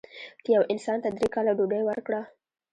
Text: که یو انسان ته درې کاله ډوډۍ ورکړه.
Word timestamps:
که 0.43 0.49
یو 0.55 0.63
انسان 0.73 0.97
ته 1.03 1.09
درې 1.15 1.27
کاله 1.35 1.51
ډوډۍ 1.57 1.81
ورکړه. 1.85 2.21